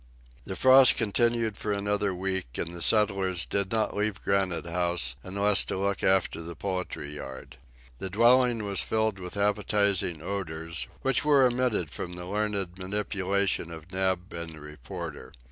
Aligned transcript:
The 0.45 0.55
frost 0.55 0.95
continued 0.95 1.57
for 1.57 1.71
another 1.71 2.11
week, 2.11 2.57
and 2.57 2.73
the 2.73 2.81
settlers 2.81 3.45
did 3.45 3.71
not 3.71 3.95
leave 3.95 4.19
Granite 4.23 4.65
House 4.65 5.15
unless 5.21 5.63
to 5.65 5.77
look 5.77 6.03
after 6.03 6.41
the 6.41 6.55
poultry 6.55 7.13
yard. 7.13 7.57
The 7.99 8.09
dwelling 8.09 8.65
was 8.65 8.81
filled 8.81 9.19
with 9.19 9.37
appetizing 9.37 10.19
odors, 10.19 10.87
which 11.03 11.23
were 11.23 11.45
emitted 11.45 11.91
from 11.91 12.13
the 12.13 12.25
learned 12.25 12.79
manipulation 12.79 13.69
of 13.69 13.91
Neb 13.93 14.33
and 14.33 14.53
the 14.55 14.61
reporter. 14.61 15.33